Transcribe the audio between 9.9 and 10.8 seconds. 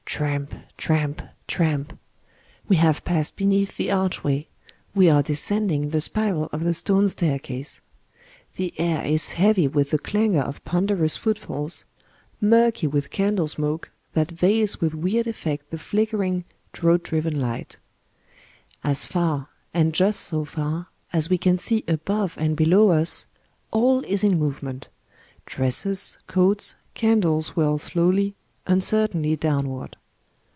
the clangour of